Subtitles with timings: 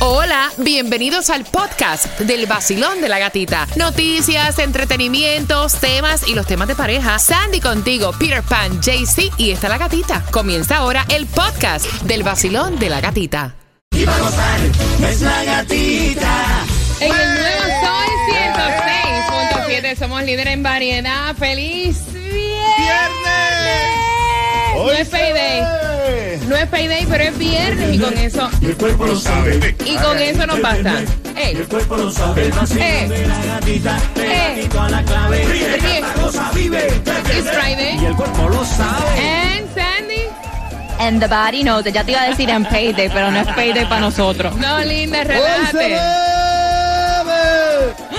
[0.00, 3.66] Hola, bienvenidos al podcast del vacilón de la gatita.
[3.74, 7.18] Noticias, entretenimientos, temas y los temas de pareja.
[7.18, 10.24] Sandy contigo, Peter Pan, JC y está la gatita.
[10.30, 13.56] Comienza ahora el podcast del vacilón de la gatita.
[13.90, 14.60] Y va a gozar,
[15.10, 16.64] es la gatita.
[17.00, 18.08] En el nuevo Soy
[19.66, 21.34] 106.7 somos líderes en variedad.
[21.34, 24.07] ¡Feliz viernes!
[24.84, 26.38] No es payday.
[26.46, 28.48] No es payday, pero es viernes y con eso.
[28.62, 29.74] El cuerpo lo sabe.
[29.84, 30.94] Y con eso nos basta.
[31.36, 31.56] Ey.
[31.56, 32.46] El cuerpo lo sabe.
[32.46, 33.06] El vacío Eh.
[33.08, 33.96] de la gatita.
[34.16, 34.20] Eh.
[34.54, 35.44] Pegadito a la clave.
[35.46, 36.00] Ríe, Ríe.
[36.00, 36.86] canta, goza, vive.
[36.86, 37.98] It's Friday.
[38.00, 39.20] Y el cuerpo lo sabe.
[39.20, 40.22] And Sandy.
[41.00, 41.84] And the body knows.
[41.84, 44.54] Ya te iba a decir en payday, pero no es payday para nosotros.
[44.56, 45.96] No, linda, relájate.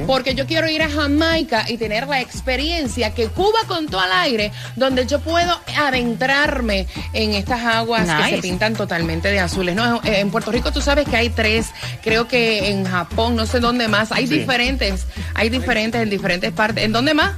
[0.06, 4.52] porque yo quiero ir a Jamaica y tener la experiencia que Cuba contó al aire,
[4.76, 9.74] donde yo puedo adentrarme en estas aguas que se pintan totalmente de azules.
[9.74, 11.68] No, en Puerto Rico tú sabes que hay tres,
[12.02, 14.38] creo que en Japón, no sé dónde más, hay Sí.
[14.38, 16.84] diferentes, hay diferentes en diferentes partes.
[16.84, 17.32] ¿En dónde más?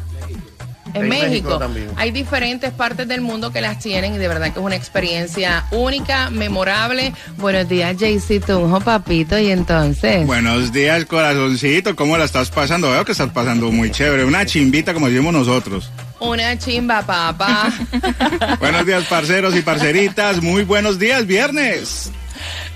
[0.94, 1.88] En, En México, México también.
[1.97, 5.65] hay diferentes partes del mundo que las tienen y de verdad que es una experiencia
[5.71, 7.12] única, memorable.
[7.37, 10.26] Buenos días, JC Tunjo, papito, y entonces.
[10.26, 11.94] Buenos días, corazoncito.
[11.97, 12.91] ¿Cómo la estás pasando?
[12.91, 14.25] Veo que estás pasando muy chévere.
[14.25, 15.91] Una chimbita como decimos nosotros.
[16.21, 17.72] Una chimba, papá.
[18.60, 20.43] Buenos días, parceros y parceritas.
[20.43, 22.10] Muy buenos días, viernes.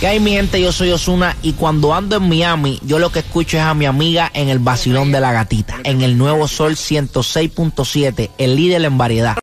[0.00, 0.60] ¿Qué hay mi gente?
[0.60, 3.86] Yo soy Osuna y cuando ando en Miami, yo lo que escucho es a mi
[3.86, 8.98] amiga en el vacilón de la gatita, en el nuevo Sol 106.7, el líder en
[8.98, 9.36] variedad.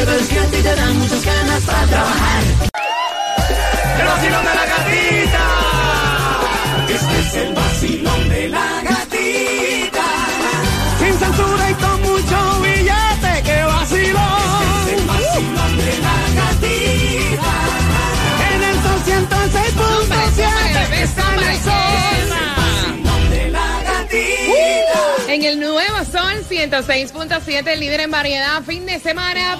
[0.00, 2.49] Que te despierta y te dan muchas ganas para trabajar.
[26.70, 29.58] 106.7, líder en variedad, fin de semana.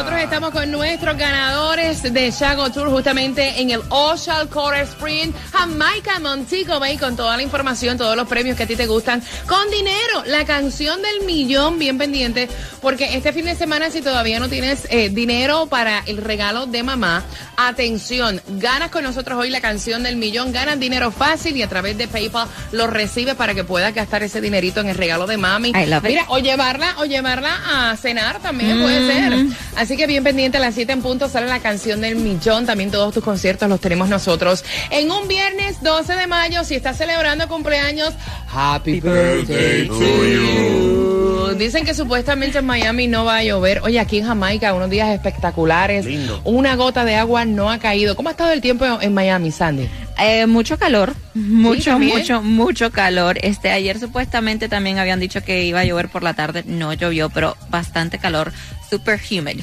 [0.00, 6.18] Nosotros estamos con nuestros ganadores de Chago Tour justamente en el Ocean Core Spring, Jamaica
[6.20, 9.70] Montego Bay, con toda la información, todos los premios que a ti te gustan, con
[9.70, 12.48] dinero, la canción del millón, bien pendiente,
[12.80, 16.82] porque este fin de semana si todavía no tienes eh, dinero para el regalo de
[16.82, 17.22] mamá,
[17.58, 21.98] atención, ganas con nosotros hoy la canción del millón, ganas dinero fácil y a través
[21.98, 25.72] de PayPal lo recibes para que puedas gastar ese dinerito en el regalo de mami.
[25.76, 26.10] I love it.
[26.10, 29.46] Mira, o llevarla, o llevarla a cenar también puede ser.
[29.76, 32.66] Así que bien pendiente, a las 7 en punto sale la canción del millón.
[32.66, 34.64] También todos tus conciertos los tenemos nosotros.
[34.90, 38.14] En un viernes 12 de mayo, si estás celebrando cumpleaños,
[38.52, 41.54] Happy birthday to you.
[41.56, 43.80] Dicen que supuestamente en Miami no va a llover.
[43.82, 46.06] Oye, aquí en Jamaica, unos días espectaculares.
[46.06, 46.40] Lindo.
[46.44, 48.16] Una gota de agua no ha caído.
[48.16, 49.88] ¿Cómo ha estado el tiempo en Miami, Sandy?
[50.22, 53.38] Eh, mucho calor, mucho, mucho, mucho calor.
[53.42, 57.30] Este ayer supuestamente también habían dicho que iba a llover por la tarde, no llovió,
[57.30, 58.52] pero bastante calor,
[58.90, 59.60] super humid.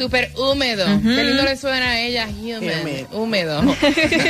[0.00, 0.86] Súper húmedo.
[1.02, 3.60] Qué lindo le suena a ella, humid, húmedo.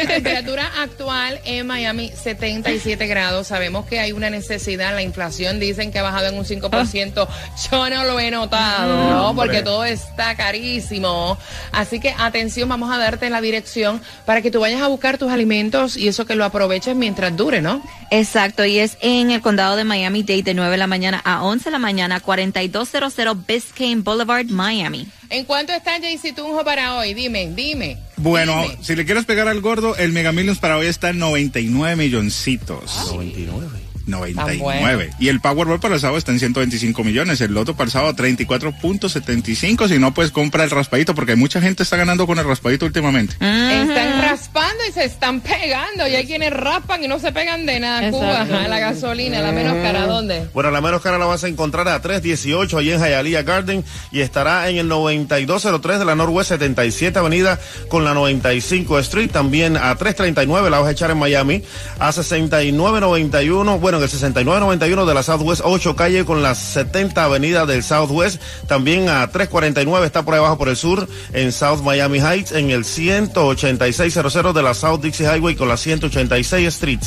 [0.08, 3.46] Temperatura actual en Miami, 77 grados.
[3.46, 4.92] Sabemos que hay una necesidad.
[4.92, 7.28] La inflación dicen que ha bajado en un 5%.
[7.70, 9.36] Yo no lo he notado, ¿no?
[9.36, 11.38] Porque todo está carísimo.
[11.70, 15.30] Así que atención, vamos a darte la dirección para que tú vayas a buscar tus
[15.30, 17.80] alimentos y eso que lo aproveches mientras dure, ¿no?
[18.10, 21.66] Exacto, y es en el condado de Miami-Dade de 9 de la mañana a 11
[21.66, 25.06] de la mañana, 4200 Biscayne Boulevard, Miami.
[25.30, 27.14] ¿En cuánto está Jaycee Tunjo para hoy?
[27.14, 27.98] Dime, dime.
[28.16, 28.78] Bueno, dime.
[28.82, 33.06] si le quieres pegar al gordo, el Mega Millions para hoy está en 99 milloncitos.
[33.12, 33.89] 99.
[34.06, 35.10] 99.
[35.18, 37.40] Y el Powerball para el sábado está en 125 millones.
[37.40, 39.88] El Loto para el sábado 34.75.
[39.88, 43.34] Si no, pues compra el raspadito porque mucha gente está ganando con el raspadito últimamente.
[43.34, 46.06] Están raspando y se están pegando.
[46.08, 48.10] Y hay quienes raspan y no se pegan de nada.
[48.10, 50.48] Cuba, la gasolina, la menos cara, ¿dónde?
[50.54, 54.20] Bueno, la menos cara la vas a encontrar a 318 allí en Hialeah Garden y
[54.20, 57.58] estará en el 9203 de la Northwest 77 Avenida
[57.88, 59.30] con la 95 Street.
[59.30, 61.62] También a 339 la vas a echar en Miami.
[61.98, 67.66] A 6991, bueno, en el 6991 de la Southwest 8 calle con la 70 Avenida
[67.66, 68.40] del Southwest.
[68.68, 72.70] También a 349 está por ahí abajo por el sur en South Miami Heights en
[72.70, 77.00] el 18600 de la South Dixie Highway con la 186 Street.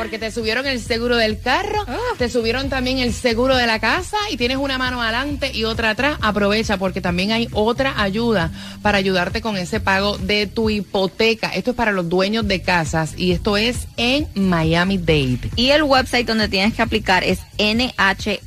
[0.00, 1.84] porque te subieron el seguro del carro,
[2.16, 5.90] te subieron también el seguro de la casa y tienes una mano adelante y otra
[5.90, 8.50] atrás, aprovecha porque también hay otra ayuda
[8.80, 11.48] para ayudarte con ese pago de tu hipoteca.
[11.48, 15.50] Esto es para los dueños de casas y esto es en Miami Dade.
[15.54, 18.38] Y el website donde tienes que aplicar es nhssf.org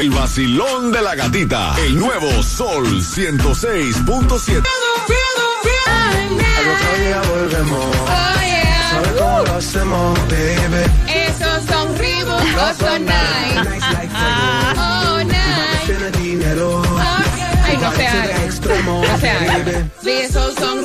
[0.00, 1.74] El vacilón de la gatita.
[1.84, 4.62] El nuevo Sol 106.7.
[6.56, 7.96] Al otro día volvemos.
[7.96, 8.90] Oh, yeah.
[8.90, 10.84] ¿Sabes cómo lo hacemos, baby?
[11.06, 13.70] Esos son Reebok, oh, so nice.
[13.70, 15.24] Nice like Oh, fuego.
[15.24, 15.86] nice.
[15.86, 16.82] Tiene dinero.
[17.64, 18.44] Ay, no se haga.
[18.44, 19.58] Extremo, No se haga.
[19.58, 19.90] baby.
[20.02, 20.82] De esos son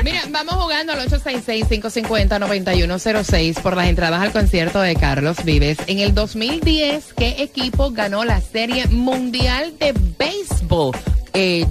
[0.04, 5.78] Mira, vamos jugando al 866-550-9106 por las entradas al concierto de Carlos Vives.
[5.86, 10.96] En el 2010, ¿qué equipo ganó la Serie Mundial de Béisbol?
[11.34, 11.66] Eh.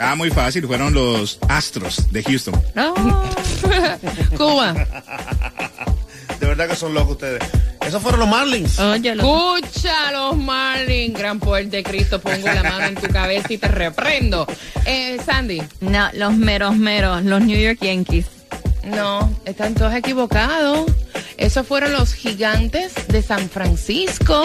[0.00, 2.60] Ah, muy fácil, fueron los Astros de Houston.
[2.74, 2.92] No.
[4.36, 4.74] Cuba.
[6.40, 7.40] De verdad que son locos ustedes.
[7.90, 8.78] Esos fueron los Marlins.
[8.78, 13.58] Oye, Escucha los Marlins, gran poder de Cristo, pongo la mano en tu cabeza y
[13.58, 14.46] te reprendo.
[14.84, 15.60] Eh, Sandy.
[15.80, 18.26] no, los meros meros, los New York Yankees.
[18.84, 20.88] No, están todos equivocados.
[21.36, 24.40] Esos fueron los gigantes de San Francisco.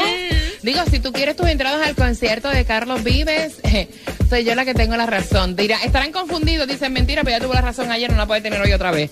[0.63, 3.87] Digo, si tú quieres tus entradas al concierto de Carlos Vives, eh,
[4.27, 5.55] soy yo la que tengo la razón.
[5.55, 8.59] Dirá, estarán confundidos, dicen mentira, pero ya tuvo la razón ayer, no la puede tener
[8.59, 9.11] hoy otra vez.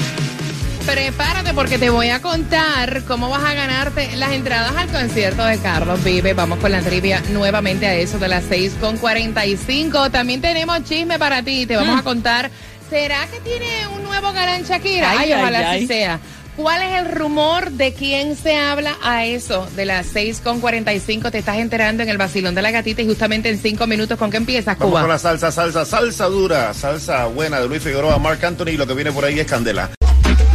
[0.86, 5.58] Prepárate porque te voy a contar cómo vas a ganarte las entradas al concierto de
[5.60, 6.34] Carlos Vive.
[6.34, 10.10] Vamos con la trivia nuevamente a eso de las 6 con 45.
[10.10, 11.66] También tenemos chisme para ti.
[11.66, 12.52] Te vamos a contar.
[12.94, 15.10] ¿Será que tiene un nuevo galán Shakira?
[15.10, 16.20] Ay, Ay, ojalá ay, así sea.
[16.56, 21.32] ¿Cuál es el rumor de quién se habla a eso de las 6 con 45?
[21.32, 24.30] Te estás enterando en el vacilón de la gatita y justamente en 5 minutos con
[24.30, 25.02] qué empiezas, Vamos Cuba.
[25.02, 28.86] con la salsa, salsa, salsa dura, salsa buena de Luis Figueroa, Mark Anthony y lo
[28.86, 29.90] que viene por ahí es Candela.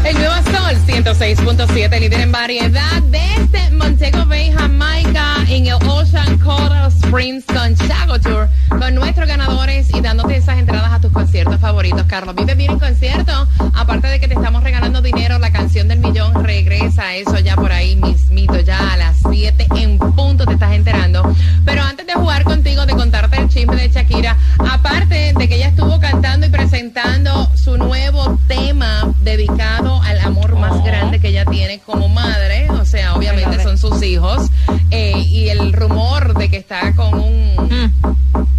[0.09, 6.91] El nuevo Sol 106.7, líder en variedad desde Montego Bay, Jamaica, en el Ocean Coral
[6.91, 12.05] Springs con Chago Tour, con nuestros ganadores y dándote esas entradas a tus conciertos favoritos.
[12.07, 13.47] Carlos, vive bien en concierto.
[13.75, 17.71] Aparte de que te estamos regalando dinero, la canción del millón regresa eso ya por
[17.71, 21.35] ahí mismito, ya a las 7 en punto te estás enterando.
[21.67, 25.69] Pero antes de jugar contigo, de contarte el chisme de Shakira, aparte de que ella
[25.69, 31.81] estuvo cantando y presentando su nuevo tema dedicado al amor más grande que ella tiene
[31.81, 34.51] como madre, o sea, obviamente son sus hijos,
[34.91, 37.93] eh, y el rumor de que está con un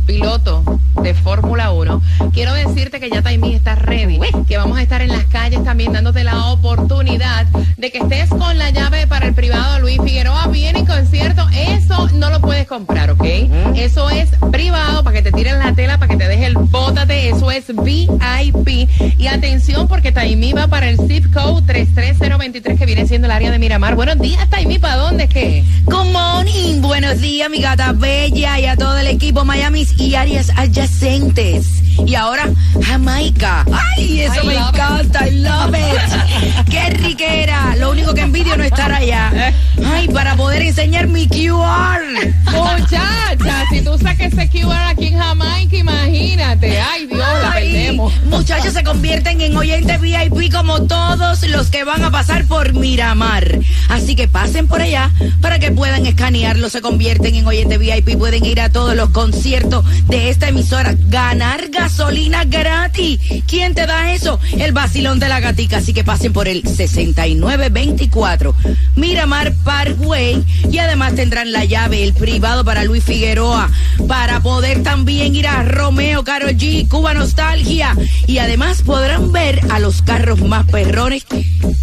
[0.06, 2.02] piloto de Fórmula 1.
[2.34, 5.94] Quiero decirte que ya Taimí está ready, que vamos a estar en las calles también
[5.94, 7.46] dándote la oportunidad
[7.78, 10.48] de que estés con la llave para el privado Luis Figueroa.
[10.48, 13.24] Viene concierto, es no lo puedes comprar, ¿ok?
[13.76, 17.30] Eso es privado para que te tiren la tela, para que te deje el bótate.
[17.30, 18.90] Eso es VIP.
[19.18, 23.52] Y atención porque Taimí va para el zip code 33023 que viene siendo el área
[23.52, 23.96] de Miramar.
[23.96, 25.64] Buenos días, Taimí, ¿para dónde es que?
[25.86, 30.52] Good morning, buenos días, mi gata bella y a todo el equipo Miami y áreas
[30.56, 31.68] adyacentes.
[32.06, 32.50] Y ahora
[32.82, 33.66] Jamaica.
[33.98, 34.60] Ay, eso I me it.
[34.60, 36.66] encanta, I love it.
[36.70, 37.76] Qué riquera.
[37.78, 39.32] Lo único que envidio no estar allá.
[39.86, 41.89] Ay, para poder enseñar mi QR.
[42.52, 46.80] Muchacha, si tú saques ese QR aquí en Jamaica, imagínate.
[46.80, 48.14] Ay, Dios, la Ay, perdemos.
[48.26, 53.60] Muchachos se convierten en oyentes VIP como todos los que van a pasar por Miramar.
[53.90, 56.70] Así que pasen por allá para que puedan escanearlo.
[56.70, 58.18] Se convierten en oyentes VIP.
[58.18, 60.96] Pueden ir a todos los conciertos de esta emisora.
[60.98, 63.20] Ganar gasolina gratis.
[63.48, 64.40] ¿Quién te da eso?
[64.58, 65.78] El vacilón de la gatica.
[65.78, 68.56] Así que pasen por el 6924
[68.96, 70.44] Miramar Parkway.
[70.72, 73.70] Y además tendrán la llave, el privado para Luis Figueroa.
[74.08, 77.96] Para poder también ir a Romeo, Carol G, Cuba Nostalgia.
[78.28, 81.26] Y además podrán ver a los carros más perrones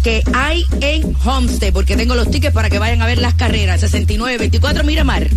[0.07, 1.73] que hay en Homestead.
[1.73, 3.81] Porque tengo los tickets para que vayan a ver las carreras.
[3.81, 5.27] 6924 Miramar.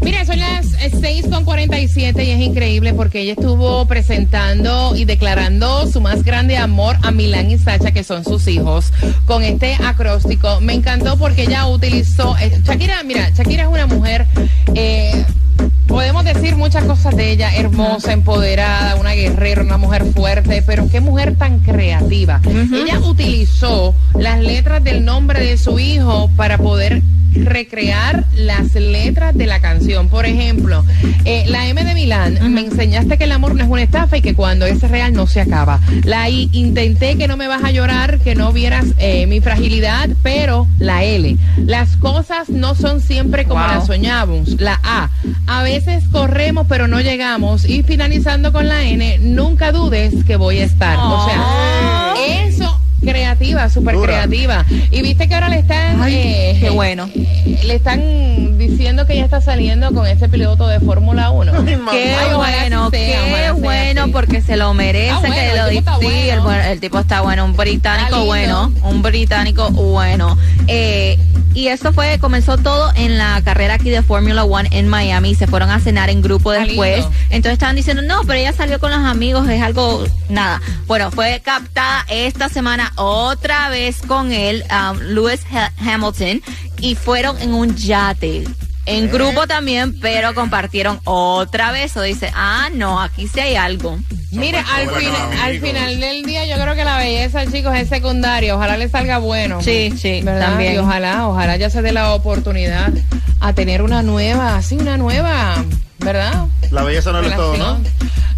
[0.00, 5.04] Mira, son las eh, 6 con 47 y es increíble porque ella estuvo presentando y
[5.04, 8.90] declarando su más grande amor a Milán y Sacha, que son sus hijos,
[9.26, 10.62] con este acróstico.
[10.62, 12.38] Me encantó porque ella utilizó.
[12.38, 14.26] eh, Shakira, mira, Shakira es una mujer.
[14.74, 15.26] eh,
[15.86, 21.00] Podemos decir muchas cosas de ella, hermosa, empoderada, una guerrera, una mujer fuerte, pero qué
[21.00, 22.40] mujer tan creativa.
[22.44, 27.02] Ella utilizó las letras del nombre de su hijo para poder
[27.44, 30.08] recrear las letras de la canción.
[30.08, 30.84] Por ejemplo,
[31.24, 34.22] eh, la M de Milán, me enseñaste que el amor no es una estafa y
[34.22, 35.80] que cuando es real no se acaba.
[36.04, 40.08] La I, intenté que no me vas a llorar, que no vieras eh, mi fragilidad,
[40.22, 43.70] pero la L, las cosas no son siempre como Wow.
[43.74, 44.60] las soñamos.
[44.60, 45.08] La A,
[45.46, 47.64] a veces corremos pero no llegamos.
[47.68, 50.98] Y finalizando con la N, nunca dudes que voy a estar.
[50.98, 52.14] O sea,
[52.46, 52.75] eso
[53.06, 54.64] creativa, súper creativa.
[54.90, 56.02] Y viste que ahora le están...
[56.02, 57.08] Ay, eh, qué bueno.
[57.14, 61.52] eh, le están diciendo que ella está saliendo con ese piloto de Fórmula 1.
[61.90, 64.12] Qué Ay, bueno, sea, qué bueno, así.
[64.12, 66.80] porque se lo merece bueno, que el lo tipo está sí, el, bueno.
[66.80, 70.36] tipo está bueno, un británico bueno, un británico bueno.
[70.66, 71.18] Eh,
[71.56, 75.46] y eso fue, comenzó todo en la carrera aquí de Formula One en Miami, se
[75.46, 76.96] fueron a cenar en grupo Está después.
[76.98, 77.12] lindo.
[77.30, 80.60] Entonces estaban diciendo, no, pero ella salió con los amigos, es algo, nada.
[80.86, 86.42] Bueno, fue captada esta semana otra vez con él, um, Lewis Ha- Hamilton,
[86.80, 88.44] y fueron en un yate.
[88.88, 91.96] En grupo también, pero compartieron otra vez.
[91.96, 93.98] O dice, ah, no, aquí sí hay algo.
[94.30, 94.88] Mire, al,
[95.42, 96.35] al final del día
[97.06, 98.56] belleza, chicos, es secundaria.
[98.56, 99.62] Ojalá le salga bueno.
[99.62, 100.48] Sí, sí, ¿verdad?
[100.48, 100.74] también.
[100.74, 102.92] Y ojalá, ojalá ya se dé la oportunidad
[103.40, 105.64] a tener una nueva, así una nueva,
[105.98, 106.46] ¿verdad?
[106.70, 107.78] La belleza no lo es todo, ¿no?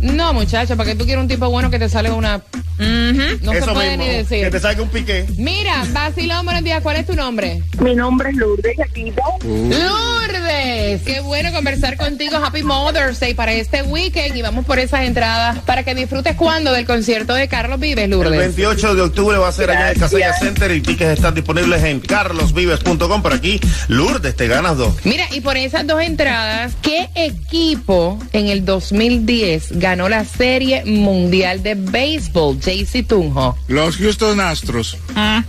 [0.00, 2.42] No, muchacho, para que tú quieras un tipo bueno que te sale una...
[2.78, 4.44] No Eso se puede mismo, ni decir.
[4.44, 5.26] Que te salga un piqué.
[5.36, 6.80] Mira, Basilón, buenos días.
[6.82, 7.62] ¿Cuál es tu nombre?
[7.80, 9.22] Mi nombre es Lourdes Yaquita.
[9.44, 12.36] Lourdes, qué bueno conversar contigo.
[12.36, 16.72] Happy Mother's Day para este weekend y vamos por esas entradas para que disfrutes cuando
[16.72, 18.38] del concierto de Carlos Vives, El Lourdes.
[18.38, 21.82] 28 de octubre va a ser allá en el Casella Center y tickets están disponibles
[21.82, 23.22] en carlosvives.com.
[23.22, 24.94] Por aquí, Lourdes, te ganas dos.
[25.04, 31.62] Mira, y por esas dos entradas, ¿qué equipo en el 2010 ganó la Serie Mundial
[31.62, 32.62] de Béisbol?
[32.68, 34.98] JC Tunjo, Los Houston Astros.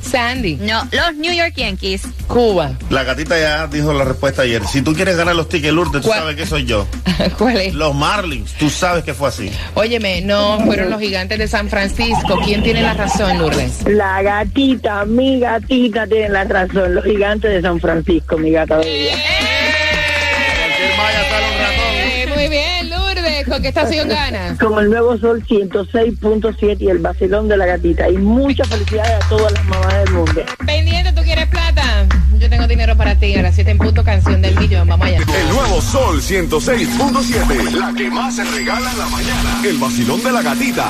[0.01, 2.03] Sandy, No, los New York Yankees.
[2.27, 2.77] Cuba.
[2.89, 4.65] La gatita ya dijo la respuesta ayer.
[4.65, 6.87] Si tú quieres ganar los tickets, Lourdes, tú sabes que soy yo.
[7.37, 7.73] ¿Cuál es?
[7.73, 9.51] Los Marlins, tú sabes que fue así.
[9.73, 12.39] Óyeme, no, fueron los gigantes de San Francisco.
[12.45, 13.83] ¿Quién tiene la razón, Lourdes?
[13.87, 16.95] La gatita, mi gatita tiene la razón.
[16.95, 19.17] Los gigantes de San Francisco, mi gata bella.
[23.61, 24.57] Qué estación ganas?
[24.57, 28.09] Con el nuevo sol 106.7 y el vacilón de la gatita.
[28.09, 30.43] Y muchas felicidades a todas las mamás del mundo.
[30.65, 32.07] Pendiente, ¿tú quieres plata?
[32.37, 33.35] Yo tengo dinero para ti.
[33.35, 34.87] Ahora 7 en punto, canción del millón.
[34.87, 35.17] Vamos allá.
[35.17, 37.71] El nuevo Sol 106.7.
[37.71, 39.61] La que más se regala en la mañana.
[39.65, 40.89] El vacilón de la gatita.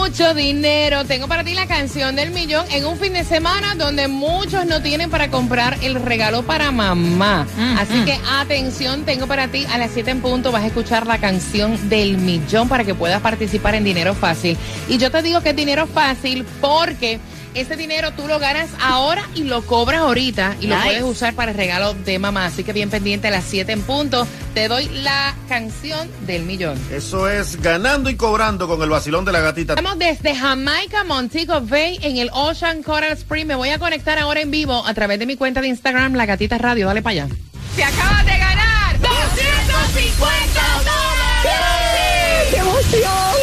[0.00, 1.04] Mucho dinero.
[1.04, 4.80] Tengo para ti la canción del millón en un fin de semana donde muchos no
[4.80, 7.46] tienen para comprar el regalo para mamá.
[7.78, 10.52] Así que atención, tengo para ti a las 7 en punto.
[10.52, 14.56] Vas a escuchar la canción del millón para que puedas participar en Dinero Fácil.
[14.88, 17.20] Y yo te digo que es Dinero Fácil porque
[17.54, 21.50] Este dinero tú lo ganas ahora y lo cobras ahorita y lo puedes usar para
[21.50, 22.46] el regalo de mamá.
[22.46, 24.26] Así que bien pendiente a las 7 en punto.
[24.54, 26.78] Te doy la canción del millón.
[26.92, 29.74] Eso es ganando y cobrando con el vacilón de la gatita.
[29.74, 33.46] Estamos desde Jamaica, Montego Bay, en el Ocean Coral Spring.
[33.46, 36.26] Me voy a conectar ahora en vivo a través de mi cuenta de Instagram, La
[36.26, 36.86] Gatita Radio.
[36.86, 37.34] Dale para allá.
[37.74, 42.50] Se acaba de ganar 250 dólares.
[42.50, 43.39] ¡Qué emoción!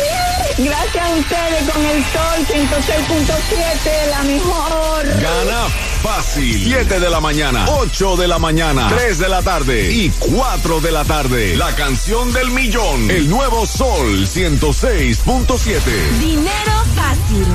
[0.79, 5.07] Gracias a ustedes con el Sol 106.7, la mejor.
[5.19, 5.67] Gana
[6.03, 6.63] fácil.
[6.65, 10.91] 7 de la mañana, 8 de la mañana, 3 de la tarde y 4 de
[10.91, 11.55] la tarde.
[11.57, 13.09] La canción del millón.
[13.09, 15.81] El nuevo Sol 106.7.
[16.19, 17.47] Dinero fácil.